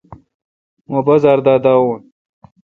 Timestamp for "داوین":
1.63-2.01